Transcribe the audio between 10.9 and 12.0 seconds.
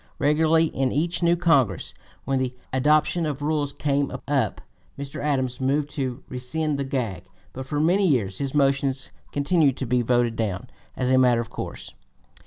as a (p. 251) matter of course.